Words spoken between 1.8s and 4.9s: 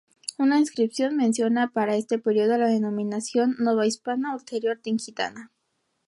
este periodo la denominación "Nova Hispania Ulterior